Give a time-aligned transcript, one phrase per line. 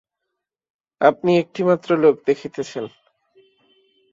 [1.01, 2.85] আপনি একটি মাত্র লোককে দেখিতেছেন।